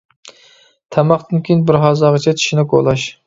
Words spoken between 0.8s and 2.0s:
تاماقتىن كېيىن بىر